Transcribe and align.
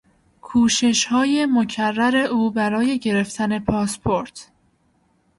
کوششهای 0.41 1.45
مکرر 1.45 2.17
او 2.17 2.51
برای 2.51 2.99
گرفتن 2.99 3.59
پاسپورت 3.59 4.51